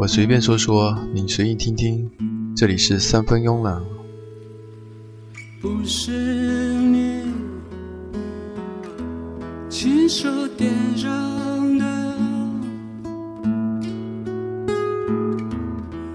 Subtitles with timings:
[0.00, 2.10] 我随便说说，你随意听听。
[2.56, 3.82] 这里是三分慵懒。
[5.60, 6.10] 不是
[6.72, 7.24] 你
[9.68, 12.16] 亲手点燃的，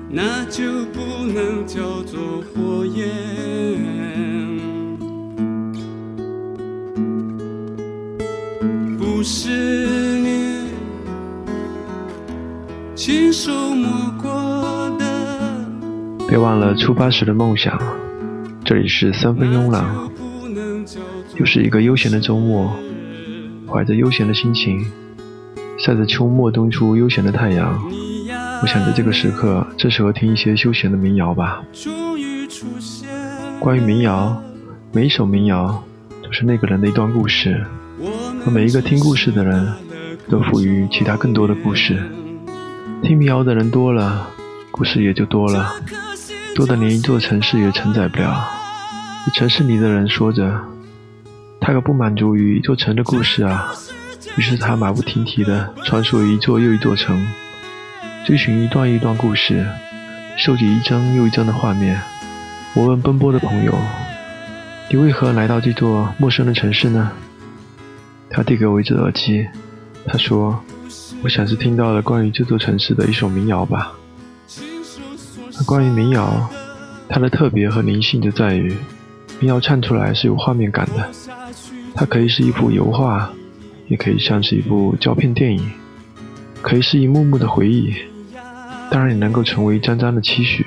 [0.09, 3.05] 那就不能叫做火焰。
[16.35, 17.81] 别忘了出发时的梦想。
[18.65, 19.85] 这里是三分慵懒，
[21.37, 22.75] 又是一个悠闲的周末，
[23.65, 24.85] 怀着悠闲的心情，
[25.77, 27.81] 晒着秋末冬初悠闲的太阳。
[28.61, 31.63] 我想在这个时刻，最适合听一些休闲的民谣吧。
[33.61, 34.43] 关于民谣，
[34.91, 35.81] 每一首民谣
[36.21, 37.65] 都是那个人的一段故事，
[38.45, 39.65] 而每一个听故事的人，
[40.29, 41.97] 都赋予其他更多的故事。
[43.01, 44.27] 听民谣的人多了，
[44.69, 45.73] 故事也就多了。
[46.55, 48.47] 多的连一座城市也承载不了。
[49.33, 50.57] 城市里的人说着，
[51.59, 53.73] 他可不满足于一座城的故事啊。
[54.37, 57.27] 于是他马不停蹄地穿梭于一座又一座城，
[58.25, 59.67] 追寻一段一段故事，
[60.37, 62.01] 收集一张又一张的画面。
[62.73, 63.77] 我问奔波的朋友
[64.89, 67.11] ：“你为何来到这座陌生的城市呢？”
[68.31, 69.45] 他递给我一只耳机，
[70.05, 70.63] 他说
[71.21, 73.91] ：“我想是听到了关于这座城市的一首民谣吧。”
[75.63, 76.49] 关于民谣，
[77.07, 78.75] 它的特别和灵性就在于，
[79.39, 81.09] 民谣唱出来是有画面感的。
[81.95, 83.31] 它可以是一幅油画，
[83.87, 85.71] 也可以像是一部胶片电影，
[86.61, 87.93] 可以是一幕幕的回忆，
[88.91, 90.65] 当然也能够成为一张张的期许。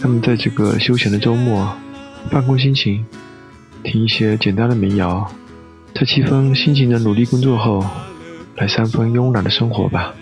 [0.00, 1.72] 那么在这个休闲的周末，
[2.30, 3.04] 放空心情，
[3.84, 5.30] 听一些简单的民谣，
[5.94, 7.86] 在七分辛勤的努力工作后，
[8.56, 10.12] 来三分慵懒的生活吧。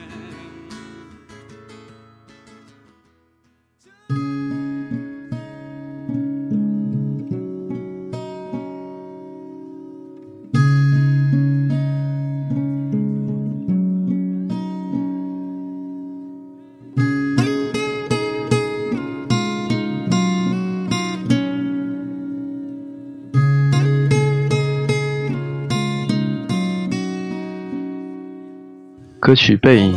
[29.28, 29.92] 歌曲《背影》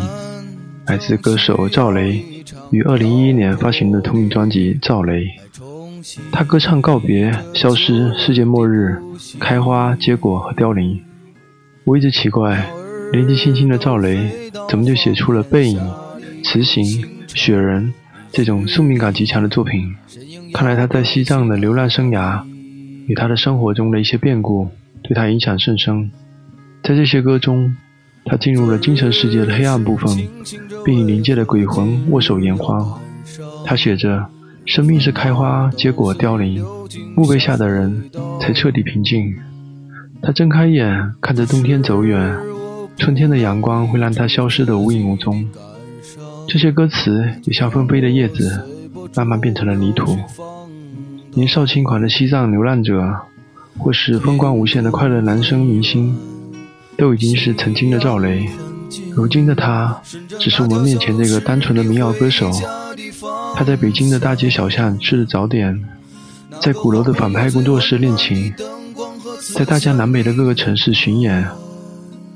[0.88, 2.22] 来自歌手赵雷
[2.70, 5.24] 于二零一一年发行的同名专辑《赵雷》。
[6.34, 9.02] 他歌唱告别、消失、世界末日、
[9.40, 11.00] 开花、结果和凋零。
[11.86, 12.70] 我一直奇怪，
[13.14, 14.30] 年纪轻轻的赵雷
[14.70, 15.80] 怎么就写出了《背影》
[16.44, 16.84] 《雌行》
[17.34, 17.88] 《雪人》
[18.34, 19.96] 这种宿命感极强的作品？
[20.54, 22.44] 看来他在西藏的流浪生涯
[23.08, 24.68] 与他的生活中的一些变故
[25.02, 26.12] 对他影响甚深。
[26.84, 27.74] 在这些歌中。
[28.26, 30.16] 他进入了精神世界的黑暗部分，
[30.86, 32.86] 并与灵界的鬼魂握手言欢。
[33.66, 34.26] 他写着
[34.66, 36.64] ：“生命是开花、结果、凋零，
[37.16, 38.10] 墓碑下的人
[38.40, 39.36] 才彻底平静。”
[40.22, 42.38] 他睁开眼，看着冬天走远，
[42.96, 45.46] 春天的阳光会让他消失得无影无踪。
[46.48, 48.64] 这些歌词也像纷飞的叶子，
[49.16, 50.16] 慢慢变成了泥土。
[51.34, 53.02] 年少轻狂的西藏流浪者，
[53.78, 56.16] 或是风光无限的快乐男生明星。
[56.98, 58.50] 都已经是曾经的赵雷，
[59.16, 60.02] 如今的他
[60.40, 62.52] 只是我们面前这个单纯的民谣歌手。
[63.56, 65.84] 他在北京的大街小巷吃着早点，
[66.62, 68.54] 在鼓楼的反派工作室练琴，
[69.56, 71.48] 在大江南北的各个城市巡演，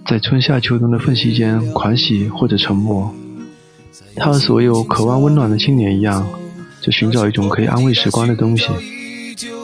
[0.07, 3.13] 在春夏秋冬的缝隙间狂喜或者沉默。
[4.15, 6.27] 他和所有渴望温暖的青年一样，
[6.81, 8.67] 在寻找一种可以安慰时光的东西。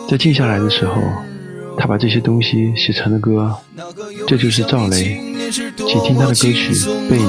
[0.09, 0.95] 在静下来的时候。
[1.81, 3.51] 他把这些东西写成了歌，
[4.27, 5.19] 这就是赵雷，
[5.51, 5.73] 请
[6.03, 6.53] 听他的歌曲
[7.09, 7.25] 《背影》。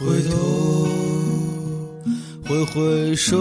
[0.00, 0.88] 回头，
[2.48, 3.38] 挥挥手。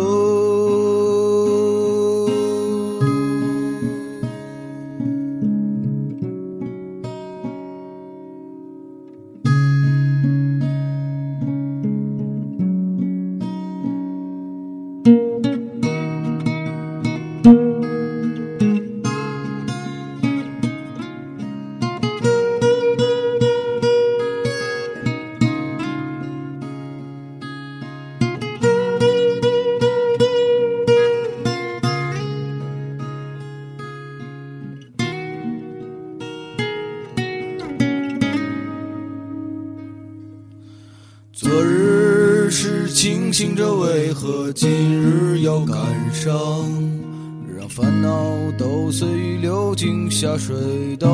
[50.19, 50.53] 下水
[50.97, 51.07] 道。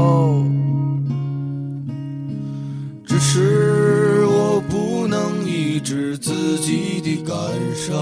[3.06, 7.38] 只是我不能抑制自己的感
[7.76, 7.96] 伤，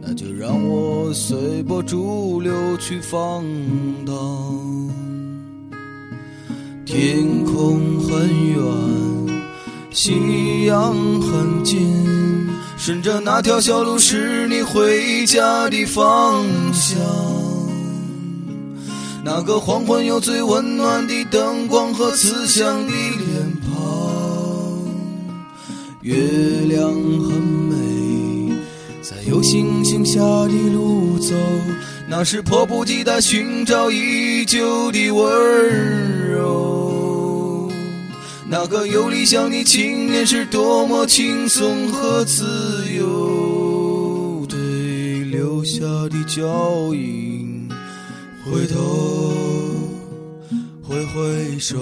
[0.00, 3.42] 那就让我随波逐流去放
[4.06, 4.14] 荡。
[6.84, 8.62] 天空很远，
[9.90, 16.96] 夕阳很近，顺着那条小路是你回家的方向。
[19.26, 24.86] 那个黄昏有最温暖的灯光和慈祥的脸庞，
[26.02, 26.14] 月
[26.68, 28.54] 亮很美，
[29.02, 31.34] 在有星星下的路走，
[32.08, 37.68] 那是迫不及待寻找已久的温柔。
[38.48, 42.44] 那个有理想的青年是多么轻松和自
[42.96, 44.56] 由，对
[45.24, 47.35] 留下的脚印。
[48.48, 48.78] 回头，
[50.82, 51.76] 挥挥手。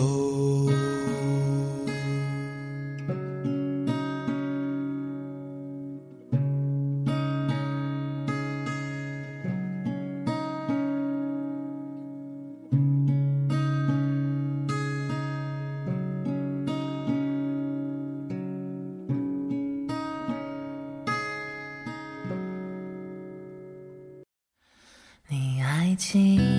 [25.96, 26.53] 记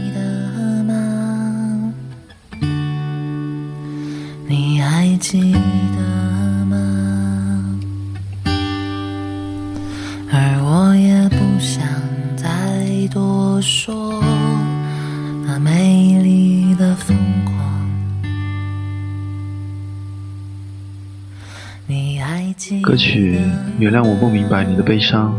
[22.96, 23.36] 歌曲
[23.78, 25.36] 《原谅我不明白你的悲伤》，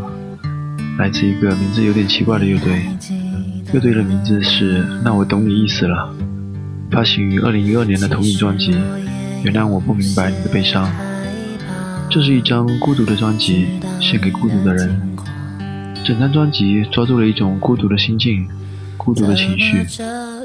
[0.98, 2.82] 来自一个名字有点奇怪的乐队。
[3.72, 6.14] 乐队的名字是《那我懂你意思了》，
[6.94, 8.72] 发行于二零一二年的同名专辑
[9.42, 10.84] 《原谅我不明白你的悲伤》。
[12.10, 13.68] 这是一张孤独的专辑，
[14.02, 15.16] 献给孤独的人。
[16.04, 18.46] 整张专辑抓住了一种孤独的心境、
[18.98, 19.82] 孤独的情绪，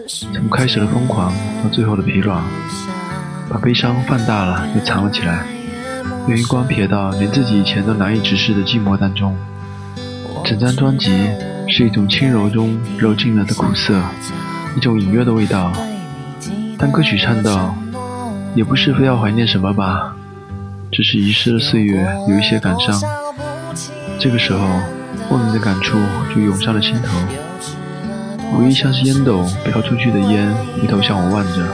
[0.07, 2.41] 从开始的疯狂到最后的疲软，
[3.49, 5.45] 把悲伤放大了又藏了起来，
[6.27, 9.35] 余光瞥到连自己以前都难以直视的寂寞当中。
[10.43, 11.09] 整张专辑。
[11.73, 13.97] 是一种轻柔中揉进了的苦涩，
[14.75, 15.71] 一种隐约的味道。
[16.77, 17.73] 当歌曲唱到，
[18.53, 20.13] 也不是非要怀念什么吧，
[20.91, 23.01] 只是遗失的岁月有一些感伤。
[24.19, 24.67] 这个时候，
[25.29, 25.97] 莫名的感触
[26.35, 31.65] 就涌上了心头，回忆像是烟斗飘出去的烟，回头向我望着，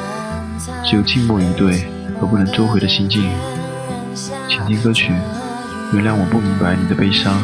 [0.86, 1.88] 只有静默以对
[2.22, 3.28] 而不能收回的心境。
[4.18, 5.14] 请听歌曲，
[5.94, 7.40] 原谅我不明白你的悲伤。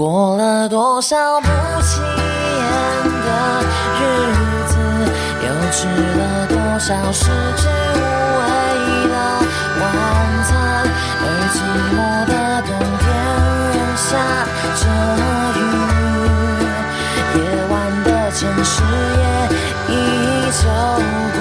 [0.00, 1.46] 过了多少不
[1.82, 2.08] 起眼
[3.04, 3.28] 的？
[4.00, 4.02] 日
[4.64, 4.72] 子
[5.42, 5.84] 又吃
[6.16, 7.28] 了多少食
[7.58, 8.00] 之无
[8.40, 8.42] 味
[9.10, 9.14] 的
[9.78, 9.84] 晚
[10.48, 10.50] 餐？
[11.20, 11.54] 而寂
[11.92, 13.04] 寞的冬天
[13.94, 14.08] 下
[14.80, 14.82] 着
[15.60, 15.62] 雨，
[17.36, 17.38] 夜
[17.68, 17.70] 晚
[18.02, 18.72] 的城市
[19.20, 19.22] 也
[19.92, 19.94] 依
[20.50, 20.64] 旧
[21.36, 21.38] 孤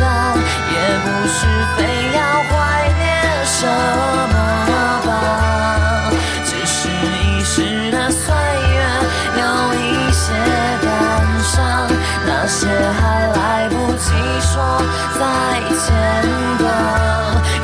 [0.00, 0.02] 单，
[0.72, 1.36] 也不是
[1.76, 1.78] 非
[2.16, 2.18] 要
[2.48, 2.50] 怀
[2.98, 3.04] 念
[3.44, 3.52] 什
[4.31, 4.31] 么
[14.52, 14.60] 说
[15.18, 15.22] 再
[15.80, 15.88] 见
[16.58, 16.64] 的，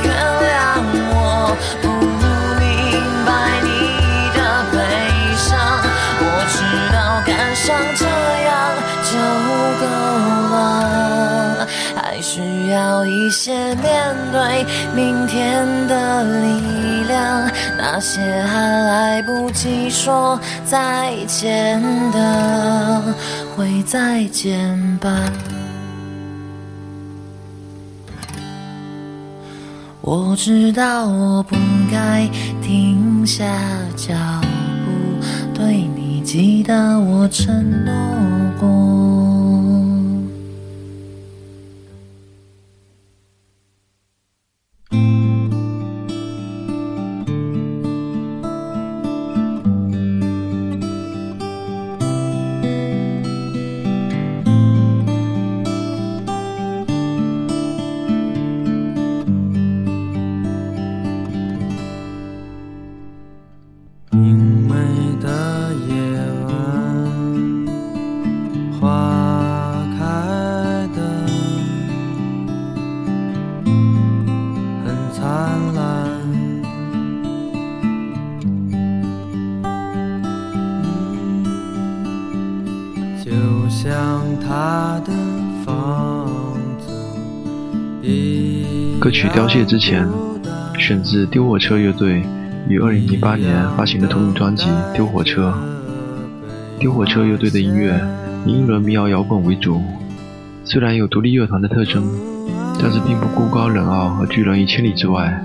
[0.02, 0.06] 原
[0.40, 0.48] 谅
[1.04, 1.12] 我
[1.82, 1.86] 不
[2.58, 2.64] 明
[3.26, 3.28] 白
[3.62, 3.68] 你
[4.32, 4.38] 的
[4.72, 4.74] 悲
[5.36, 5.46] 伤。
[6.18, 6.56] 我知
[6.94, 8.00] 道感伤这
[8.48, 8.48] 样
[9.04, 9.12] 就
[9.78, 9.82] 够
[10.54, 10.56] 了。
[11.94, 14.64] 还需要一些面对
[14.94, 17.50] 明天的力量。
[17.76, 23.02] 那些还来不及说再见的，
[23.54, 25.10] 会再见吧。
[30.00, 31.56] 我知道我不
[31.90, 32.28] 该
[32.62, 33.44] 停下
[33.96, 34.14] 脚
[34.84, 34.90] 步，
[35.52, 37.92] 对你记得我承诺
[38.58, 38.97] 过。
[89.08, 90.06] 歌曲《凋谢》之前，
[90.78, 92.22] 选自丢火车乐队
[92.68, 95.50] 于2008年发行的同名专辑《丢火车》。
[96.78, 97.98] 丢火车乐队的音乐
[98.44, 99.80] 以英伦民谣摇滚为主，
[100.62, 102.04] 虽然有独立乐团的特征，
[102.82, 105.42] 但是并不孤高冷傲和拒人于千里之外。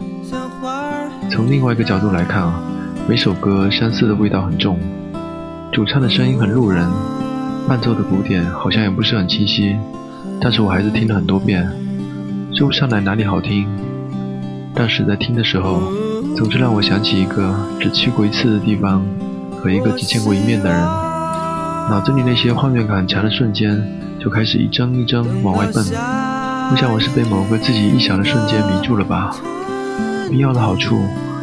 [1.31, 2.61] 从另外一个角度来看啊，
[3.07, 4.77] 每首歌相似的味道很重，
[5.71, 6.85] 主唱的声音很路人，
[7.65, 9.77] 伴奏的鼓点好像也不是很清晰，
[10.41, 11.65] 但是我还是听了很多遍，
[12.55, 13.67] 说不上来哪里好听，
[14.75, 15.81] 但是在听的时候，
[16.35, 19.03] 总是让我想起一个只去过一次的地方
[19.57, 20.79] 和一个只见过一面的人，
[21.89, 23.81] 脑子里那些画面感强的瞬间
[24.19, 25.83] 就开始一帧一帧往外蹦。
[26.71, 29.35] 我想我是被某个自己臆想的瞬间迷住了吧。
[30.29, 31.01] 迷药的好处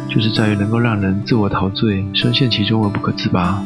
[0.09, 3.61] 就是在于能够让人自我陶醉，深陷其中而不可自拔。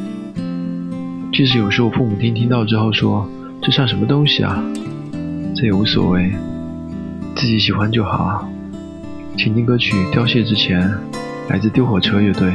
[1.31, 3.29] 即使有时候父母听听到之后说
[3.61, 4.63] 这像什么东西啊，
[5.55, 6.33] 这也无所谓，
[7.36, 8.50] 自己喜欢就好。
[9.38, 10.89] 请听歌曲《凋谢》之前，
[11.50, 12.54] 来自丢火车乐队。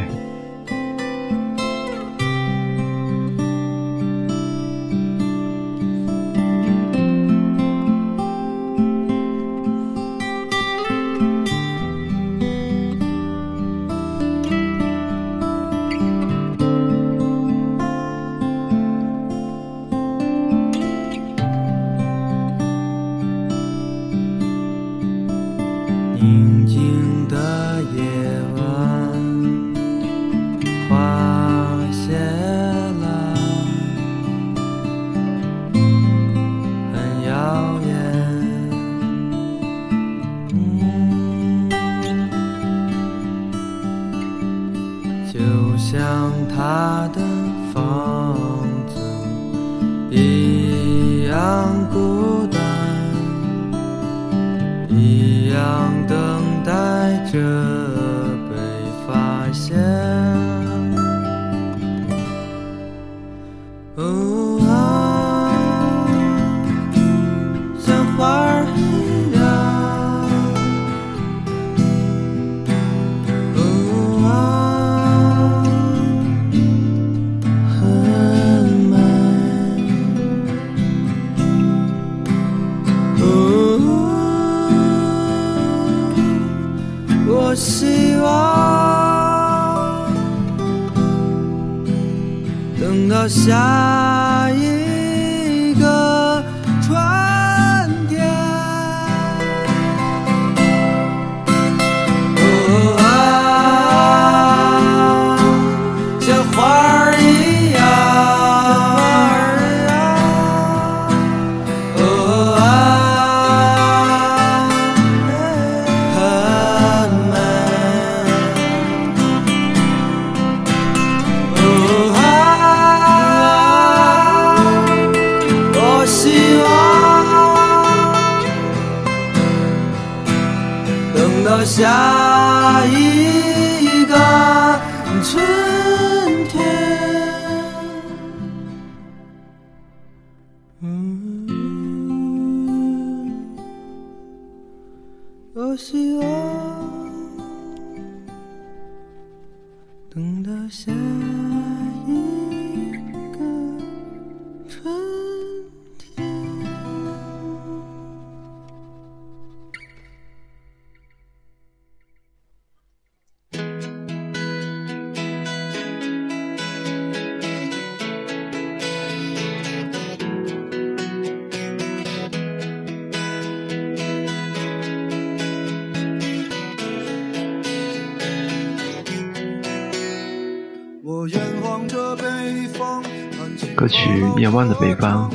[184.50, 185.30] 曲《夜晚的北方》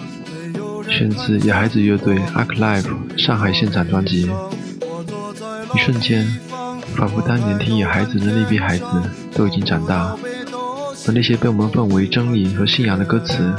[0.91, 4.29] 选自野孩子乐队 Arc Live 上海现场专辑。
[5.74, 6.27] 一瞬间，
[6.98, 8.86] 仿佛当年听野孩子的那批孩子
[9.34, 10.15] 都已经长大，
[11.07, 13.53] 而那些被我们奉为真理和信仰的歌词，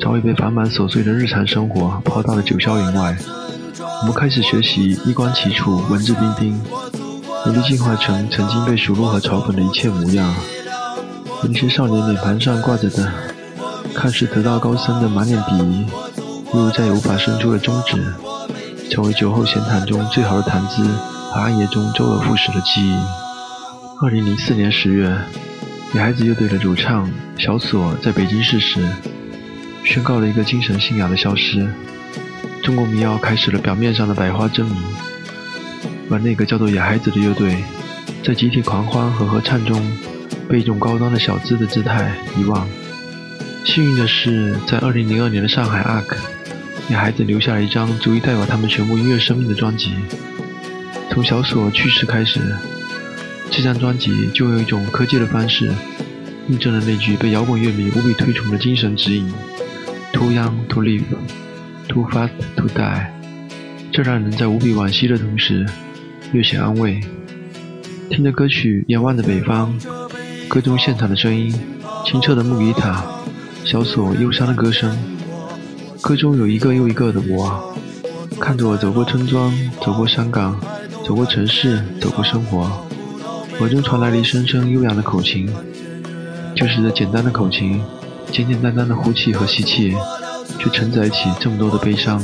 [0.00, 3.16] 早已被繁忙琐碎的日常生活抛到了九霄云外。
[4.02, 6.60] 我们开始学习衣冠齐楚、文质彬彬，
[7.46, 10.32] 努力进化成曾经被数落和嘲讽的一切模样。
[11.42, 13.12] 那些少年脸庞上挂着的，
[13.94, 15.86] 看似得道高僧的满脸鄙夷，
[16.54, 18.02] 犹如再也无法伸出的中指，
[18.90, 20.82] 成为酒后闲谈中最好的谈资
[21.30, 22.94] 和暗夜中周而复始的记忆。
[24.02, 25.16] 二零零四年十月，
[25.92, 28.86] 野孩子乐队的主唱小索在北京逝世，
[29.84, 31.68] 宣告了一个精神信仰的消失。
[32.62, 34.82] 中国民谣开始了表面上的百花争鸣，
[36.10, 37.64] 而那个叫做野孩子的乐队，
[38.24, 39.80] 在集体狂欢和合唱中。
[40.48, 42.66] 被一种高端的小资的姿态遗忘。
[43.64, 46.16] 幸运的是，在2002年的上海 ARK，
[46.88, 49.92] 给孩子留下了一张足以代表他们全部音乐生命的专辑。
[51.10, 52.40] 从小索去世开始，
[53.50, 55.70] 这张专辑就用一种科技的方式，
[56.48, 59.32] 印证了那句被摇滚乐迷无比推崇的精神指引
[60.12, 61.04] ：Too young to live,
[61.88, 63.06] too fast to die。
[63.92, 65.66] 这让人在无比惋惜的同时，
[66.32, 67.00] 略显安慰。
[68.08, 69.78] 听着歌曲《仰望的北方》。
[70.48, 71.54] 歌中现场的声音，
[72.04, 73.04] 清澈的木吉他，
[73.64, 74.96] 小索忧伤的歌声。
[76.00, 77.74] 歌中有一个又一个的我，
[78.40, 80.58] 看着我走过村庄，走过山岗，
[81.06, 82.70] 走过城市，走过生活。
[83.60, 85.48] 耳中传来了一声声悠扬的口琴，
[86.56, 87.82] 就是这简单的口琴，
[88.32, 89.94] 简简单单的呼气和吸气，
[90.58, 92.20] 却承载起这么多的悲伤。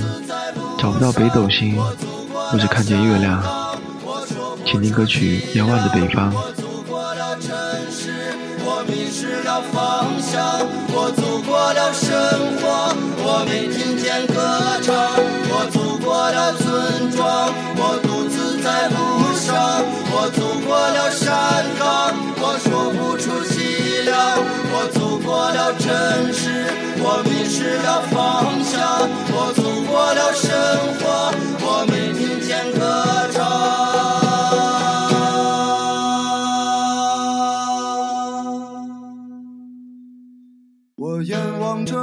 [0.79, 3.42] 找不到北斗星，我只看见月亮。
[4.64, 6.33] 请听歌曲《遥望的北方》。
[10.92, 12.10] 我走过了生
[12.58, 14.34] 活，我没听见歌
[14.82, 14.94] 唱。
[15.48, 16.52] 我走过了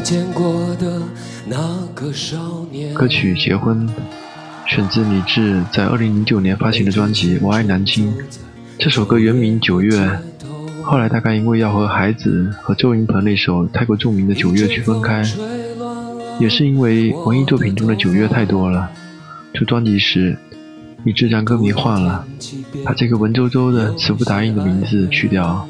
[0.00, 1.02] 见过的
[1.46, 1.56] 那
[1.94, 3.88] 个少年歌曲《结婚》
[4.66, 8.12] 选自李志在2009年发行的专辑《我爱南京》。
[8.78, 9.98] 这首歌原名《九月》，
[10.82, 15.24] 后来大概因为要和《孩子》和周云鹏那首太过著名的《九月》去分开，
[16.38, 18.90] 也是因为文艺作品中的九月太多了。
[19.54, 20.36] 出专辑时，
[21.04, 22.26] 李志将歌名换了，
[22.84, 25.66] 把这个文绉绉的词不达意的名字去掉，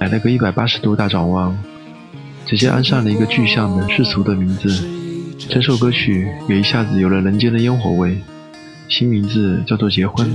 [0.00, 1.58] 来了个一百八十度大转弯。
[2.48, 4.88] 直接安上了一个具象的世俗的名字，
[5.50, 8.16] 整首歌曲也一下子有了人间的烟火味。
[8.88, 10.26] 新名字叫做《结婚》，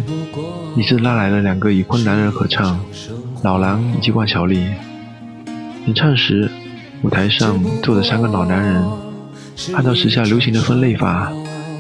[0.80, 2.80] 于是拉来了两个已婚男人合唱，
[3.42, 4.60] 老狼以及万晓利。
[5.88, 6.52] 演唱时，
[7.02, 8.84] 舞台上坐着三个老男人，
[9.74, 11.32] 按照时下流行的分类法，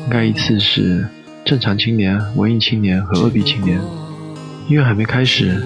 [0.05, 1.07] 应该依次是
[1.45, 3.79] 正常青年、文艺青年和二逼青年。
[4.67, 5.61] 音乐还没开始，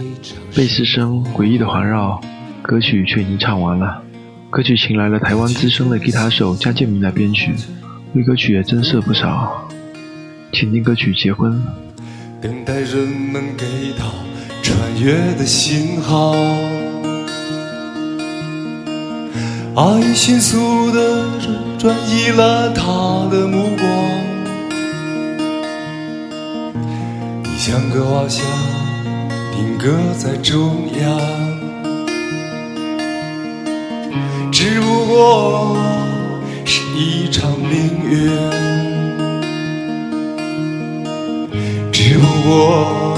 [0.53, 2.19] 贝斯声诡异的环绕，
[2.62, 4.03] 歌曲却已经唱完了。
[4.57, 7.53] 歌曲请来了台湾资深的吉他手江建明来编曲，
[8.15, 9.69] 为歌曲也增色不少。
[10.51, 11.51] 请听歌曲《结婚》。
[12.41, 13.67] 等待人们给
[13.99, 14.05] 到
[14.63, 16.31] 穿越的信号，
[19.75, 21.23] 爱迅速的
[21.77, 23.87] 转移了他的目光，
[27.43, 28.43] 你像个瓦像
[29.55, 31.56] 定格在中央。
[34.59, 35.77] 只不过
[36.65, 38.27] 是一场命运，
[41.91, 43.15] 只不过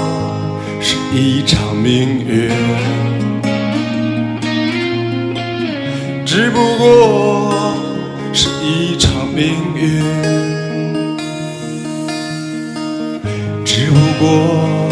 [0.82, 2.50] 是一场命运。
[6.26, 7.74] 只不过
[8.34, 10.02] 是一场命运，
[13.64, 14.89] 只不过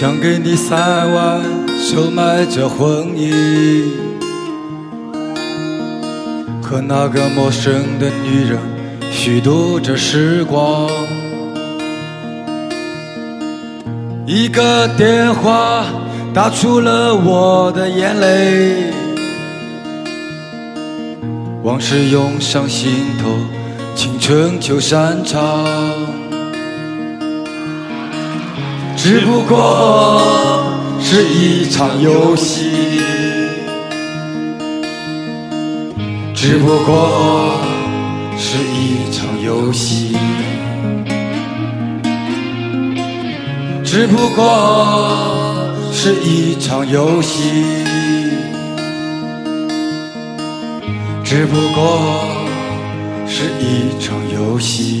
[0.00, 1.42] 想给你三万，
[1.76, 3.84] 收买这婚姻。
[6.62, 8.58] 和那个陌生的女人
[9.12, 10.88] 虚度着时光，
[14.24, 15.84] 一个电话
[16.32, 18.90] 打出了我的眼泪，
[21.62, 22.90] 往事涌上心
[23.22, 23.28] 头，
[23.94, 25.38] 青春就散场。
[29.02, 30.20] 只不过
[31.00, 33.00] 是一场游戏，
[36.34, 37.54] 只不过
[38.36, 40.14] 是一场游戏，
[43.82, 47.86] 只不过是一场游戏，
[51.24, 51.98] 只不过
[53.26, 55.00] 是一场游戏。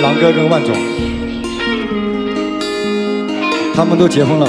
[0.00, 0.74] 狼哥跟万总，
[3.74, 4.48] 他们都结婚了，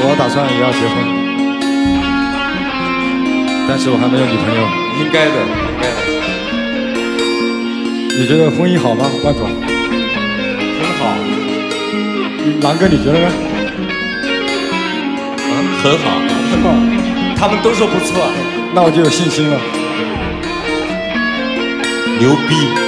[0.00, 0.94] 我打算也要结婚，
[3.68, 4.60] 但是我还没有女朋友。
[4.98, 5.96] 应该的，应该的，
[8.18, 9.46] 你觉得婚姻好吗，万总？
[10.80, 11.00] 很好，
[12.62, 13.28] 狼哥你觉得呢？
[15.36, 16.18] 啊，很好，
[16.50, 16.72] 很好，
[17.36, 18.26] 他们都说不错，
[18.74, 19.60] 那我就有信心了。
[22.18, 22.85] 牛逼，不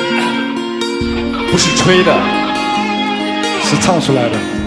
[1.59, 2.13] 是吹的，
[3.65, 4.58] 是唱出来的。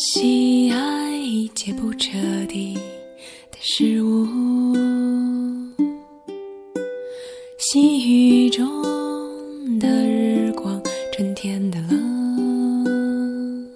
[0.00, 2.10] 喜爱一切不彻
[2.46, 2.74] 底
[3.50, 4.24] 的事物，
[7.58, 8.64] 细雨中
[9.80, 10.80] 的日光，
[11.12, 13.68] 春天的冷，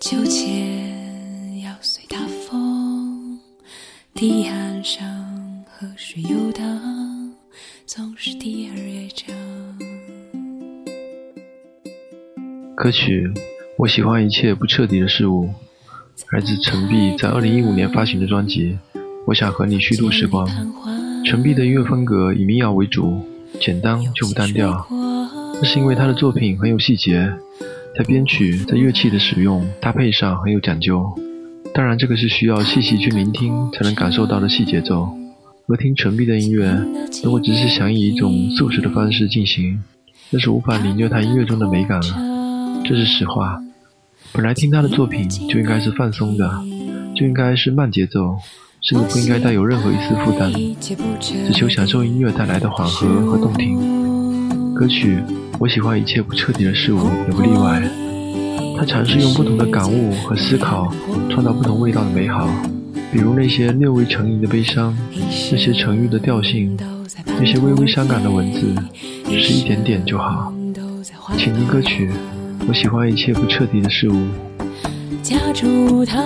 [0.00, 3.38] 秋千要随大风，
[4.14, 5.06] 堤岸上
[5.64, 7.32] 河水游荡，
[7.86, 9.28] 总是第二乐章。
[12.74, 13.28] 歌曲
[13.78, 15.46] 《我喜欢一切不彻底的事物》
[16.32, 18.76] 来自陈碧在2015年发行的专辑
[19.24, 20.44] 《我想和你虚度时光》。
[21.24, 23.22] 陈碧的音乐风格以民谣为主，
[23.60, 24.84] 简单却不单调。
[25.54, 27.32] 这是因为他的作品很有细节，
[27.96, 31.06] 在编曲、在乐器的使用、搭配上很有讲究。
[31.72, 35.08] 当然，这个是需要细细去聆听才能感受到的细节奏。
[35.68, 36.76] 而听陈碧的音乐，
[37.22, 39.80] 如果只是想以一种速食的方式进行，
[40.30, 42.82] 那是无法领略他音乐中的美感了。
[42.84, 43.62] 这是实话。
[44.32, 46.48] 本来听他的作品就应该是放松的，
[47.14, 48.36] 就应该是慢节奏，
[48.82, 50.52] 甚至不应该带有任何一丝负担，
[51.20, 54.74] 只求享受音乐带来的缓和和动听。
[54.74, 55.16] 歌曲
[55.58, 57.82] 《我喜欢一切不彻底的事物》也不例外。
[58.78, 60.92] 他尝试用不同的感悟和思考，
[61.28, 62.48] 创造不同味道的美好。
[63.10, 64.96] 比如那些略微沉吟的悲伤，
[65.50, 66.78] 那些沉郁的调性，
[67.26, 68.72] 那些微微伤感的文字，
[69.24, 70.52] 只是一点点就好。
[71.36, 72.10] 请听歌曲，
[72.66, 74.26] 我喜欢一切不彻底的事物。
[75.22, 76.16] 夹竹桃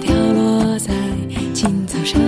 [0.00, 0.92] 掉落在
[1.52, 2.20] 青草上，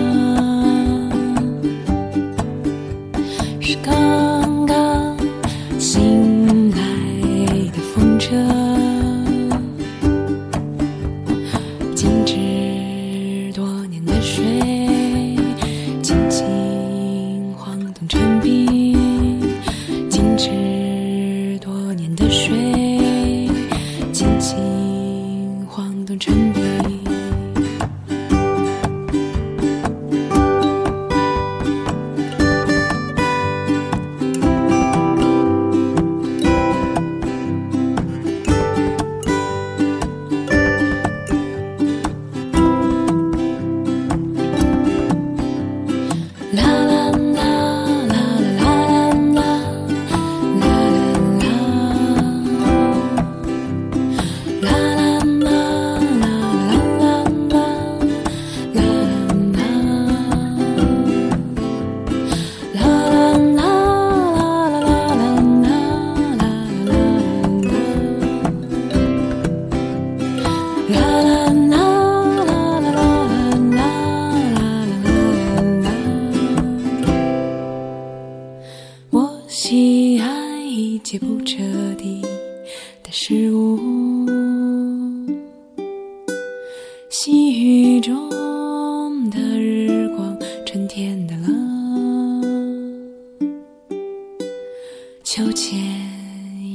[95.39, 95.79] 秋千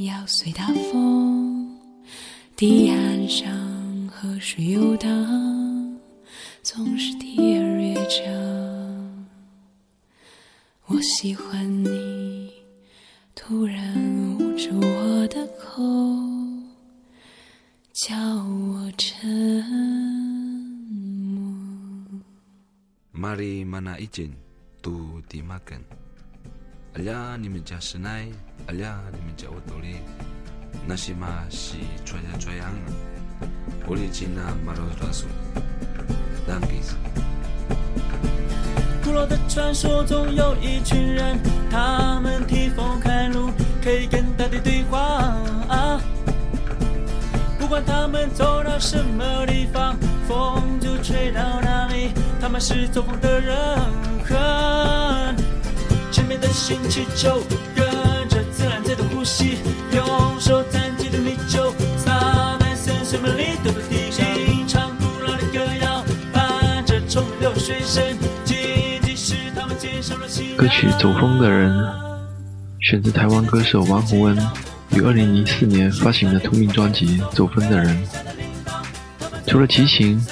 [0.06, 1.68] 摇随大风，
[2.56, 6.00] 堤岸上河水游荡，
[6.62, 9.26] 总是第二乐章。
[10.86, 12.54] 我喜欢你，
[13.34, 13.94] 突然
[14.38, 15.82] 捂住我的口，
[17.92, 19.28] 叫我沉
[21.34, 21.52] 默。
[23.12, 24.32] Mari mana izin
[24.80, 25.82] tu dimakan.
[26.94, 28.32] 阿亮你们家是哪里
[28.66, 29.96] 阿你们叫我多丽
[30.86, 32.70] 那西玛西拽呀拽呀
[33.84, 35.28] 狐狸精啊马路德拉索
[36.46, 36.80] 烂鼻
[39.02, 41.36] 古老的传说中有一群人
[41.68, 43.50] 他们踢风看路
[43.82, 45.36] 可以跟大地对话
[47.58, 49.96] 不管他们走到什么地方
[50.28, 53.56] 风就吹到哪里他们是做梦的人
[54.28, 55.03] 格
[56.44, 57.40] 的星气球
[57.74, 57.86] 跟
[58.28, 59.56] 着自然界的呼吸，
[59.92, 64.26] 用手沾起的米酒洒在深水门里头的地上，
[64.68, 66.04] 唱古老的歌谣，
[66.34, 68.04] 伴着冲流水声。
[68.44, 70.56] 奇迹是他们接受了信仰。
[70.58, 71.72] 歌曲《走风的人》
[72.82, 74.36] 选自台湾歌手王洪恩
[74.90, 78.06] 于2004年发行的同名专辑《走风的人》。
[79.46, 80.22] 除了齐秦，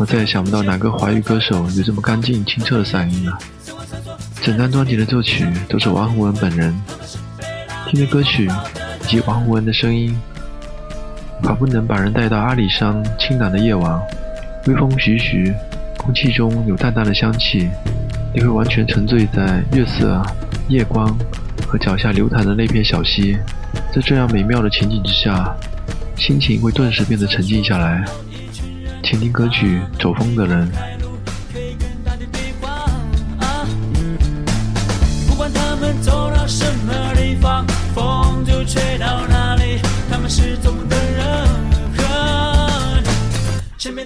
[0.00, 3.38] 我再也想不到哪个华语歌手有这么干净清澈的嗓音了。
[4.44, 6.78] 整张专辑的作曲都是王洪恩本人。
[7.88, 10.14] 听着歌曲以及王洪恩的声音，
[11.42, 13.98] 仿佛能把人带到阿里山清朗的夜晚，
[14.66, 15.50] 微风徐徐，
[15.96, 17.70] 空气中有淡淡的香气。
[18.34, 20.22] 你会完全沉醉在月色、
[20.68, 21.16] 夜光
[21.66, 23.38] 和脚下流淌的那片小溪，
[23.94, 25.56] 在这样美妙的情景之下，
[26.16, 28.04] 心情会顿时变得沉静下来。
[29.02, 30.70] 请听歌曲《走风的人》。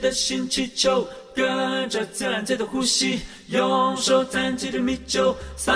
[0.08, 5.70] 的新气球跟着自然界的呼吸，用手沾起的米酒洒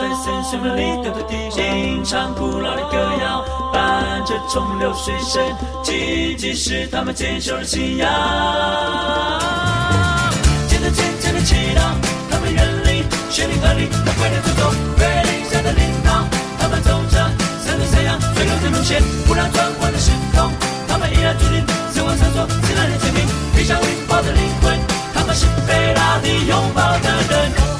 [0.00, 5.40] 在深水门里头的地上，唱古老的歌谣，伴着冲流水声。
[5.84, 8.08] 奇迹是他们坚守的信仰。
[10.68, 11.80] 接着渐渐的祈祷，
[12.28, 16.26] 他们远离绚丽河里那怪的诅咒，月亮下的领导，
[16.58, 17.30] 他们走着
[17.64, 20.50] 三对三阳水流的路线，不断转换的时空，
[20.88, 23.05] 他们依然注定死亡闪烁，自然的，
[23.66, 24.78] 上拥抱的灵魂，
[25.12, 27.75] 他们是被大地拥抱的人。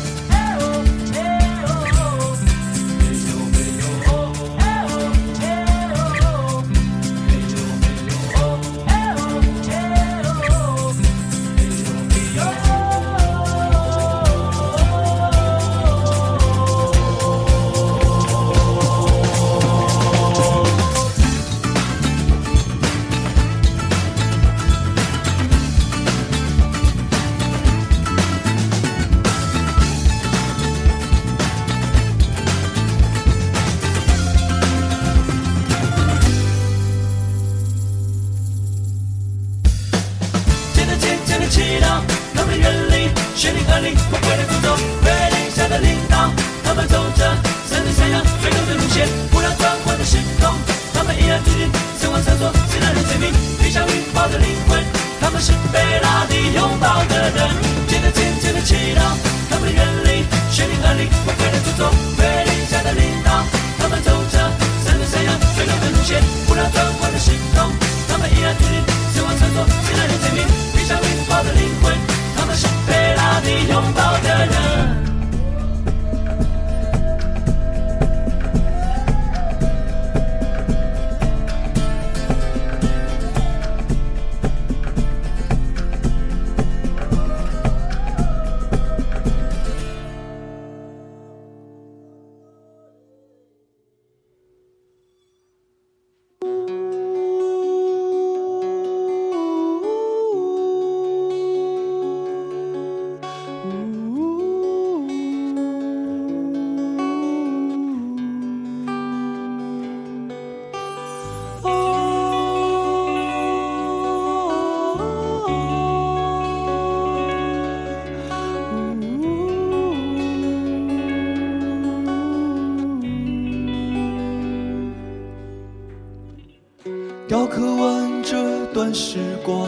[128.76, 129.66] 段时光，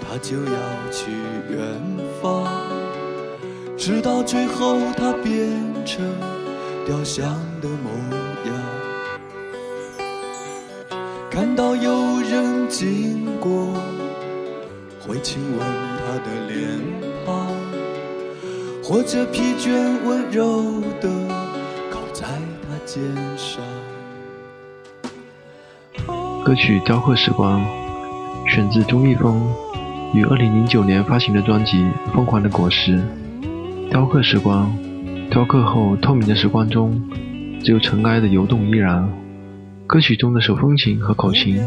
[0.00, 1.10] 他就要去
[1.50, 1.60] 远
[2.18, 2.46] 方，
[3.76, 5.50] 直到最后他变
[5.84, 6.02] 成
[6.86, 7.26] 雕像
[7.60, 7.90] 的模
[8.46, 8.54] 样。
[11.30, 13.74] 看到有人经过，
[15.06, 15.60] 会亲吻
[15.98, 16.80] 他的脸
[17.26, 17.52] 庞，
[18.82, 19.68] 或者疲倦
[20.06, 21.10] 温柔地
[21.90, 22.24] 靠在
[22.62, 23.02] 他肩
[23.36, 23.62] 上。
[26.48, 27.62] 歌曲《雕刻时光》
[28.50, 29.46] 选自钟立风
[30.14, 31.76] 于2009年发行的专辑
[32.14, 32.96] 《疯狂的果实》。
[33.90, 34.74] 雕刻时光，
[35.30, 36.98] 雕刻后透明的时光中，
[37.62, 39.06] 只有尘埃的游动依然。
[39.86, 41.60] 歌曲中的手风琴和口琴，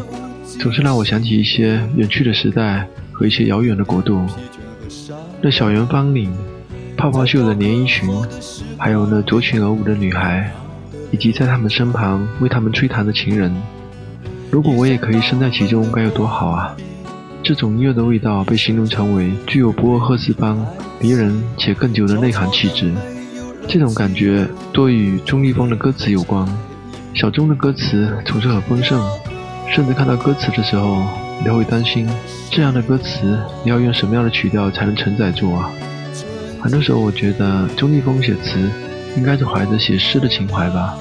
[0.59, 4.25] 总是让我想起一些远去的时代和一些遥远的国度。
[5.43, 6.33] 那小圆方领、
[6.97, 8.09] 泡泡袖的连衣裙，
[8.79, 10.51] 还有那着裙而舞的女孩，
[11.11, 13.55] 以及在他们身旁为他们吹弹的情人。
[14.51, 16.75] 如果我也可以身在其中，该有多好啊！
[17.41, 20.57] 这种音乐的味道被形容成为具有博尔赫斯般
[20.99, 22.91] 迷人且更久的内涵气质。
[23.65, 26.45] 这种感觉多与钟立风的歌词有关。
[27.13, 29.01] 小钟的歌词总是很丰盛，
[29.73, 31.01] 甚至看到歌词的时候，
[31.39, 32.05] 你都会担心
[32.51, 35.71] 这样的歌词你要用什么样的曲调才能承载住啊？
[36.59, 38.69] 很多时候，我觉得钟立风写词
[39.15, 40.97] 应该是怀着写诗的情怀吧。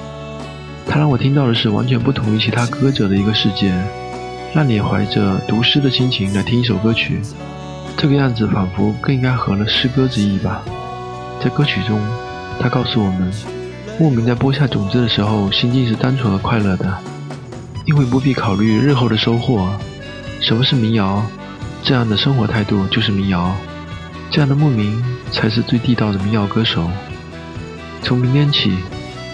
[0.86, 3.72] 他让我听到的是完全不同于其他歌者的一个世界，
[4.52, 7.20] 让你怀着读诗的心情来听一首歌曲，
[7.96, 10.62] 这个样子仿佛更应该合了诗歌之意吧。
[11.40, 12.00] 在歌曲中，
[12.58, 13.32] 他告诉我们，
[13.98, 16.92] 牧民在播下种子的时候，心境是单纯和快乐的，
[17.84, 19.70] 因为不必考虑日后的收获。
[20.40, 21.22] 什么是民谣？
[21.82, 23.54] 这样的生活态度就是民谣，
[24.30, 26.90] 这样的牧民才是最地道的民谣歌手。
[28.02, 28.76] 从明天起。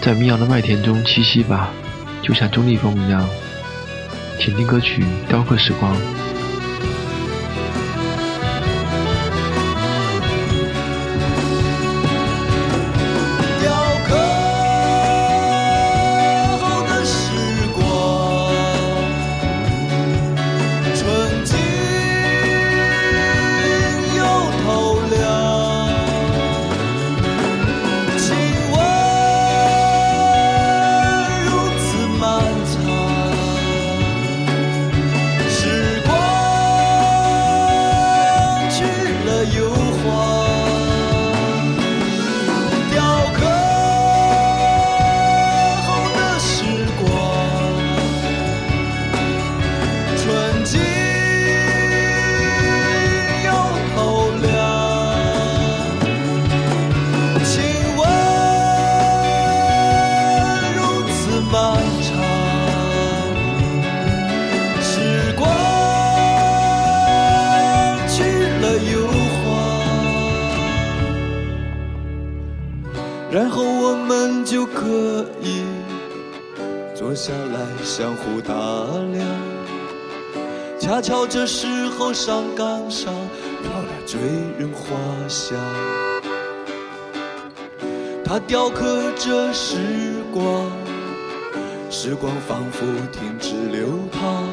[0.01, 1.69] 在迷茫的麦田中栖息吧，
[2.21, 3.27] 就像钟立风一样。
[4.39, 5.93] 请听歌曲《雕刻时光》。
[80.87, 81.67] 恰巧这时
[81.97, 83.13] 候上岗上
[83.61, 84.17] 飘来醉
[84.57, 84.95] 人花
[85.27, 85.59] 香，
[88.23, 89.75] 它雕刻着时
[90.33, 90.71] 光，
[91.89, 94.47] 时光仿佛停止流淌，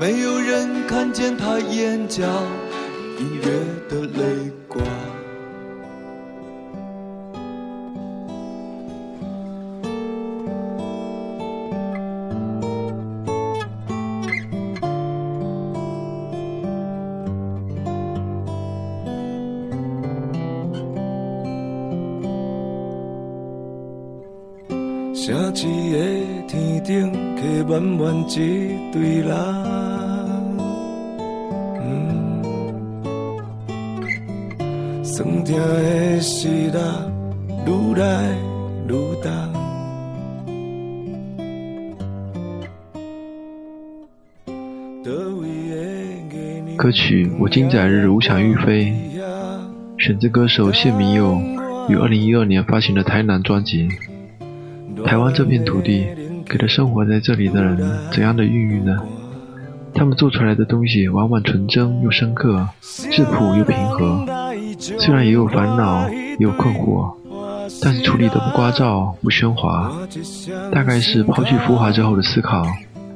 [0.00, 2.24] 没有人看见他眼角
[3.18, 3.44] 隐约
[3.90, 4.82] 的泪光。
[47.42, 48.94] 我今载日无想欲飞》
[50.00, 51.36] 选自歌手谢明佑
[51.88, 53.88] 于二零一二年发行的台南专辑。
[55.04, 56.06] 台湾这片土地
[56.46, 57.78] 给了生活在这里的人
[58.12, 58.96] 怎样的孕育呢？
[59.92, 64.24] 他们做出来的东西往往纯真又深刻，质朴又平和。
[64.78, 67.12] 虽然也有烦恼，也有困惑，
[67.82, 69.92] 但是处理的不聒噪、不喧哗。
[70.70, 72.64] 大概是抛去浮华之后的思考，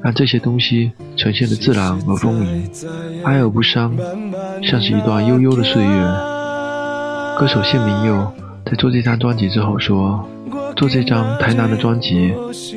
[0.06, 2.70] 让这些东西呈现的自然而丰盈，
[3.24, 3.92] 哀而不伤，
[4.62, 6.00] 像是一段悠悠的岁月。
[7.36, 8.32] 歌手谢明佑
[8.64, 10.24] 在做这张专辑之后说。
[10.76, 12.32] 做这张台南的专辑，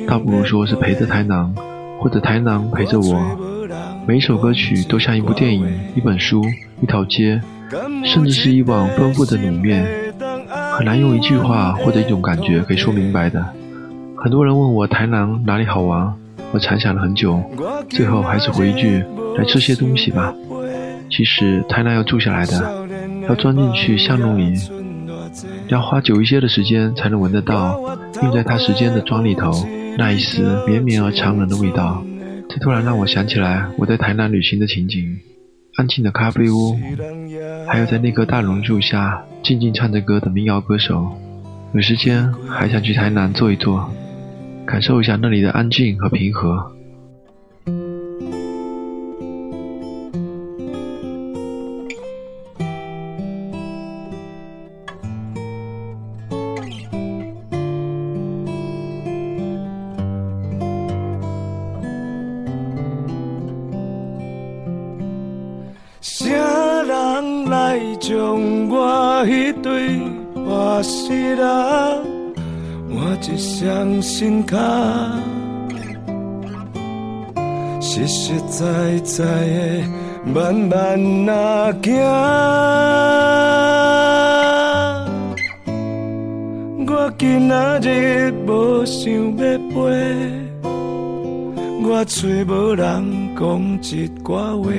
[0.08, 1.54] 倒不如说是陪着台南，
[2.00, 3.66] 或者台南陪着我。
[4.08, 6.42] 每一首歌曲都像一部电影、一本书、
[6.82, 7.40] 一条街，
[8.04, 9.86] 甚至是一碗丰富的卤面，
[10.72, 13.44] 很难用一句话或者一种感觉给说明白的。
[14.16, 16.12] 很多人问我台南哪里好玩，
[16.52, 17.42] 我残想了很久，
[17.88, 19.04] 最后还是回一句：
[19.36, 20.34] 来吃些东西吧。
[21.10, 22.86] 其实台南要住下来的，
[23.28, 24.58] 要钻进去巷弄里。
[25.68, 27.80] 要花久一些的时间才能闻得到
[28.22, 29.52] 印在它时间的妆里头
[29.96, 32.04] 那一丝绵绵而长冷的味道。
[32.48, 35.20] 这突然让我想起来我在台南旅行的情景：
[35.76, 36.76] 安静的咖啡屋，
[37.68, 41.12] 还有在那棵大榕树下静静唱着歌的民谣歌手。
[41.72, 43.88] 有时间还想去台南坐一坐，
[44.70, 46.79] 感受一下那里的安静和平和。
[78.60, 79.88] 实在在的
[80.34, 80.76] 慢慢
[81.30, 81.90] 啊行。
[86.86, 89.80] 我今仔日无想要飞，
[91.82, 93.42] 我找无人讲
[93.80, 94.70] 一寡话。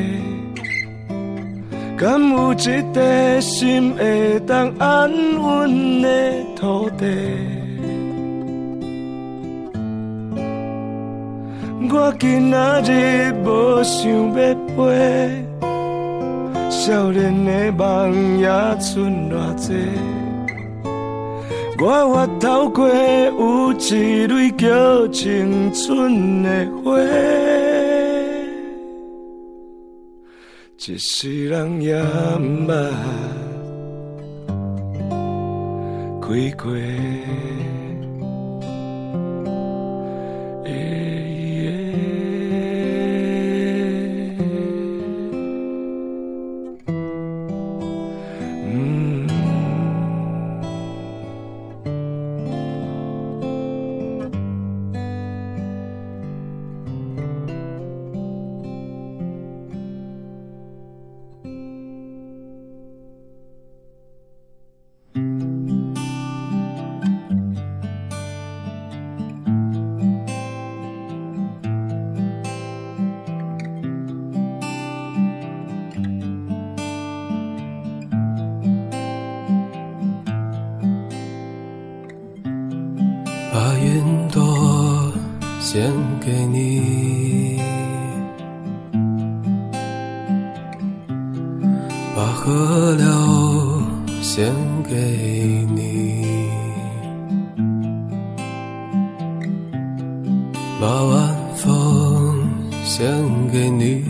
[1.97, 5.09] 敢有一块心会当安
[5.41, 6.07] 稳的
[6.55, 7.60] 土地？
[11.93, 15.45] 我今仔日无想要飞，
[16.69, 18.47] 少年的梦也
[18.79, 19.73] 剩偌济？
[21.83, 26.97] 我额头过有一蕊叫青春的花。
[30.87, 32.89] 一世人也毋捌
[36.21, 36.71] 开过。
[103.01, 103.11] 献
[103.51, 104.03] 给你。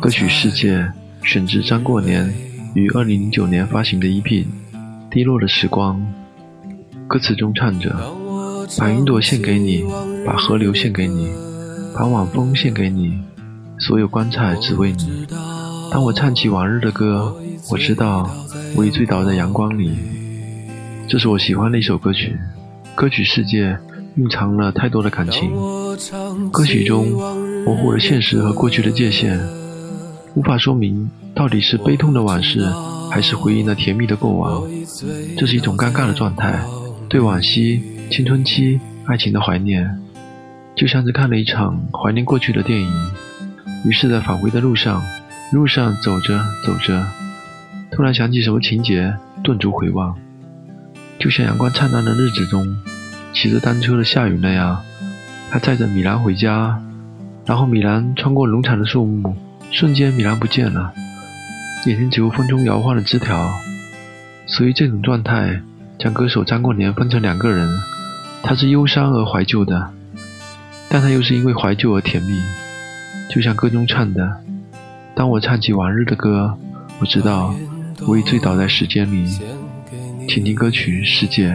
[0.00, 0.78] 歌曲《世界》
[1.22, 2.32] 选自张过年。
[2.74, 4.42] 于二零零九年发行的一片
[5.10, 6.00] 《低落的时光》，
[7.06, 7.94] 歌词中唱着
[8.78, 9.84] ：“把云朵献给你，
[10.24, 11.28] 把河流献给你，
[11.94, 13.18] 把晚风献给你，
[13.78, 15.26] 所有棺材只为你。
[15.92, 17.36] 当我唱起往日的歌，
[17.70, 18.30] 我知道
[18.76, 19.90] 我已醉倒在阳光里。
[21.06, 22.34] 这是我喜欢的一首歌曲，
[22.98, 23.78] 歌曲世界
[24.16, 25.52] 蕴藏了太多的感情。
[26.50, 27.08] 歌曲中
[27.64, 29.38] 模糊了现实和过去的界限，
[30.34, 32.66] 无法说明到底是悲痛的往事，
[33.08, 34.68] 还是回忆那甜蜜的过往。
[35.36, 36.60] 这是一种尴尬的状态，
[37.08, 37.80] 对往昔、
[38.10, 39.96] 青春期、爱情的怀念。
[40.74, 42.92] 就像是看了一场怀念过去的电影，
[43.84, 45.00] 于是，在返回的路上，
[45.52, 47.06] 路上走着走着，
[47.92, 50.18] 突然想起什么情节，顿足回望。
[51.18, 52.76] 就像阳光灿烂的日子中，
[53.34, 54.82] 骑着单车的夏雨那样，
[55.50, 56.80] 他载着米兰回家，
[57.44, 59.34] 然后米兰穿过农场的树木，
[59.72, 60.92] 瞬间米兰不见了，
[61.86, 63.52] 眼前只有风中摇晃的枝条。
[64.46, 65.60] 所以这种状态
[65.98, 67.68] 将歌手张过年分成两个人，
[68.42, 69.90] 他是忧伤而怀旧的。
[70.88, 72.40] 但他又是因为怀旧而甜蜜，
[73.28, 74.40] 就像歌中唱的
[75.14, 76.56] ：“当我唱起往日的歌，
[77.00, 77.54] 我知道
[78.06, 79.28] 我已醉倒在时间里。”
[80.28, 81.48] 听听歌曲《世界》。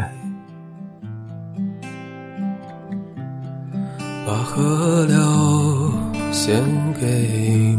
[4.25, 5.93] 把河流
[6.31, 6.59] 献
[6.99, 7.05] 给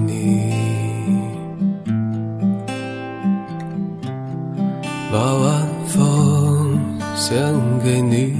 [0.07, 0.53] 你，
[5.11, 6.79] 把晚风
[7.17, 7.43] 献
[7.83, 8.33] 给你。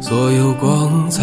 [0.00, 1.22] 所有光彩，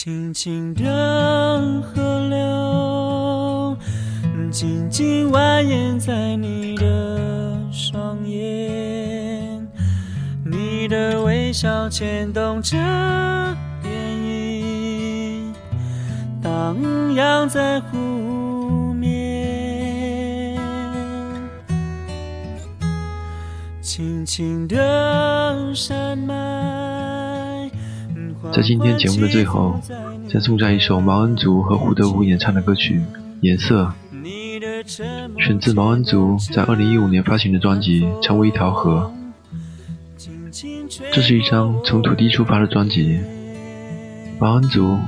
[0.00, 3.76] 轻轻的河流，
[4.48, 9.66] 静静蜿蜒在你的双眼，
[10.44, 12.76] 你的微笑牵动着
[13.82, 13.88] 涟
[14.22, 15.52] 漪，
[16.40, 16.76] 荡
[17.14, 20.56] 漾在湖面，
[23.82, 26.07] 轻轻的山。
[28.58, 29.80] 在今天节目的最后，
[30.28, 32.98] 再送上一首毛恩族和胡德夫演唱的歌曲
[33.40, 33.94] 《颜色》，
[35.40, 39.12] 选自毛恩族在2015年发行的专辑《成为一条河》。
[41.12, 43.20] 这是一张从土地出发的专辑。
[44.40, 44.98] 毛恩族，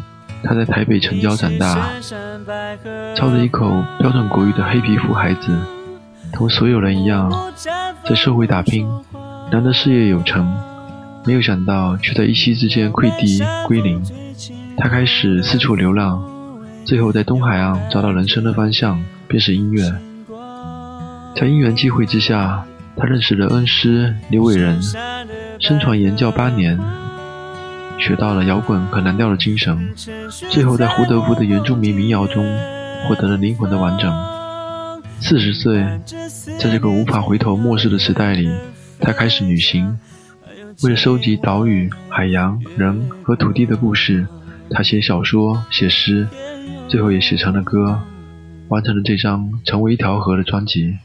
[0.45, 1.91] 他在台北城郊长大，
[3.17, 5.59] 操着一口标准国语的黑皮肤孩子，
[6.33, 7.53] 同所有人一样，
[8.09, 8.89] 在社会打拼，
[9.51, 10.49] 难得事业有成。
[11.27, 14.03] 没有想到，却在一夕之间溃堤归零。
[14.77, 16.23] 他开始四处流浪，
[16.85, 19.93] 最后在东海岸找到人生的方向，便是音乐。
[21.37, 22.65] 在因缘际会之下，
[22.97, 24.81] 他认识了恩师刘伟仁，
[25.59, 26.79] 身传言教八年，
[27.99, 29.95] 学到了摇滚和蓝调的精神，
[30.51, 32.45] 最后在胡德夫的原住民民谣中
[33.07, 34.13] 获得了灵魂的完整。
[35.21, 35.85] 四十岁，
[36.59, 38.51] 在这个无法回头漠视的时代里，
[39.01, 39.99] 他开始旅行，
[40.83, 44.27] 为了收集岛屿、海洋、人和土地的故事，
[44.71, 46.27] 他写小说、写诗，
[46.89, 48.01] 最后也写成了歌，
[48.69, 50.97] 完成了这张《成为一条河》的专辑。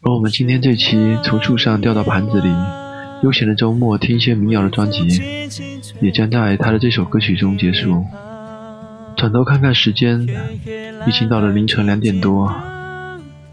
[0.00, 2.48] 而我们今天这期从树上掉到盘子里。
[3.22, 5.20] 悠闲的周末，听一些民谣的专辑，
[6.00, 8.06] 也将在他的这首歌曲中结束。
[9.16, 10.22] 转头看看时间，
[11.06, 12.54] 已经到了凌晨两点多。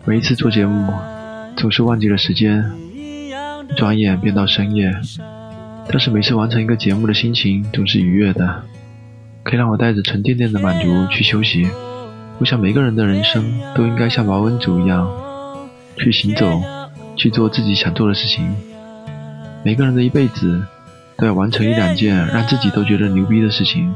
[0.06, 0.94] 每一次做节目，
[1.58, 2.72] 总是忘记了时间，
[3.76, 4.94] 转眼便到深夜。
[5.88, 8.64] 但是每次完成一个节目的心情总是愉悦的，
[9.44, 11.68] 可以让我带着沉甸甸的满足去休息。
[12.40, 13.44] 我想每个人的人生
[13.76, 15.08] 都应该像毛恩祖一样，
[15.96, 16.62] 去行走，
[17.16, 18.56] 去做自己想做的事情。
[19.64, 20.62] 每个人的一辈子
[21.18, 23.94] 都要完成一两件让自己都觉得牛逼的事情，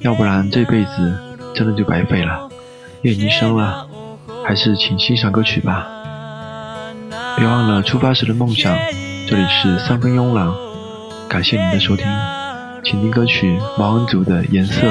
[0.00, 1.18] 要不然这辈子
[1.54, 2.48] 真的就白费了。
[3.02, 3.88] 夜已经深了，
[4.46, 5.88] 还是请欣赏歌曲吧。
[7.38, 8.76] 别忘了出发时的梦想。
[9.30, 10.52] 这里是三分慵懒，
[11.28, 12.04] 感谢您的收听，
[12.82, 14.88] 请听歌曲毛恩祖的《颜色》。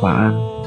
[0.00, 0.59] 晚安。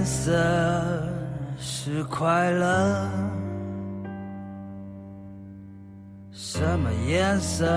[0.00, 0.32] 颜色
[1.58, 3.06] 是快乐？
[6.32, 7.68] 什么颜色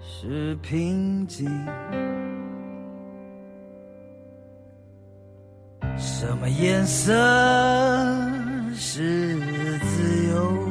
[0.00, 1.50] 是平静？
[5.96, 7.12] 什么颜色
[8.76, 9.40] 是
[9.80, 10.68] 自由？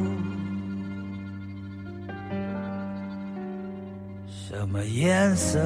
[4.30, 5.60] 什么颜色？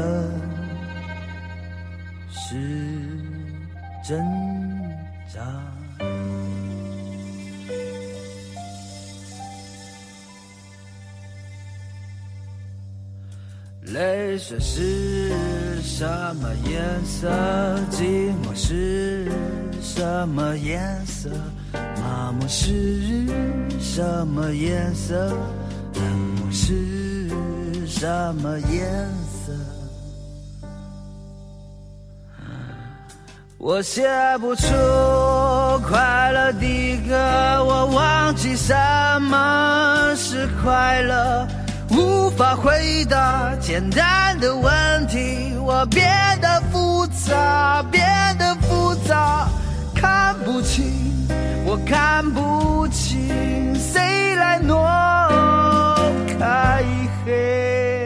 [2.29, 3.12] 是
[4.05, 4.19] 挣
[5.33, 5.41] 扎，
[13.83, 16.05] 泪水是什
[16.37, 17.29] 么颜色？
[17.93, 19.31] 寂寞是
[19.81, 21.31] 什么颜色？
[22.01, 23.25] 麻木是
[23.79, 25.29] 什么颜色？
[25.95, 26.03] 冷
[26.41, 28.81] 漠是什么颜
[29.31, 29.32] 色？
[33.65, 34.03] 我写
[34.41, 34.65] 不出
[35.89, 37.15] 快乐的歌，
[37.65, 38.75] 我忘记什
[39.21, 41.47] 么是快乐，
[41.91, 46.11] 无法回答简单的问题，我变
[46.41, 48.05] 得复杂，变
[48.37, 49.47] 得复杂，
[49.95, 50.85] 看不清，
[51.65, 54.77] 我看不清，谁来挪
[56.37, 56.83] 开
[57.25, 58.02] 黑？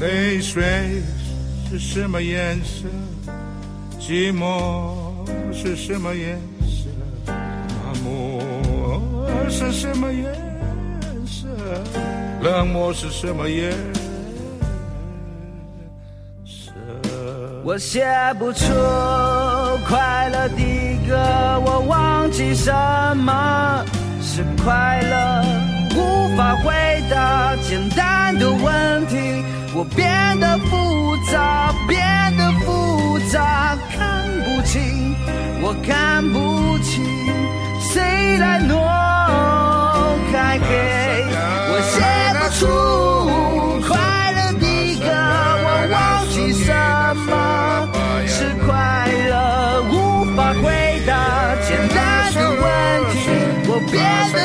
[0.00, 1.02] 泪水
[1.68, 2.88] 是什么颜色？
[4.00, 4.94] 寂寞
[5.52, 6.88] 是什么颜色？
[7.26, 8.40] 麻木
[9.50, 10.24] 是什么颜
[11.26, 11.46] 色？
[12.40, 13.70] 冷漠是什么颜
[16.46, 16.72] 色？
[17.62, 18.02] 我写
[18.38, 18.64] 不出
[19.86, 20.56] 快乐的
[21.06, 22.72] 歌，我忘记什
[23.18, 23.84] 么
[24.22, 25.44] 是快乐，
[26.30, 26.72] 无法回
[27.10, 29.16] 答简单的问题。
[29.74, 35.14] 我变得复杂，变得复杂，看不清，
[35.60, 37.04] 我看不清，
[37.80, 38.76] 谁来挪
[40.30, 40.68] 开黑？
[41.72, 41.98] 我写
[42.38, 42.66] 不出
[43.88, 43.96] 快
[44.32, 44.64] 乐的
[45.00, 45.06] 歌，
[45.64, 45.98] 我忘
[46.30, 46.70] 记什
[47.26, 47.32] 么
[48.26, 48.68] 是快
[49.28, 51.10] 乐，无法回答
[51.66, 51.98] 简单
[52.34, 52.64] 的问
[53.14, 53.18] 题。
[53.66, 53.98] 我变
[54.32, 54.38] 得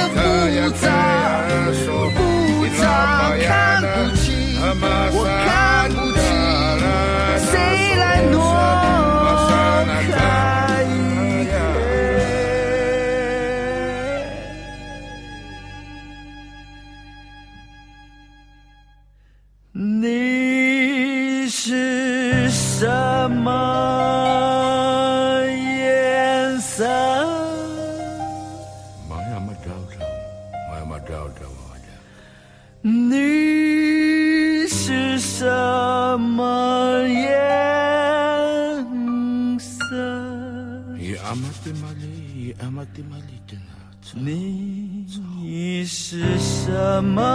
[46.96, 47.35] 什么